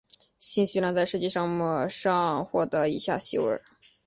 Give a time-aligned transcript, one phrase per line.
[0.39, 3.61] 新西兰在射击项目上获得以下席位。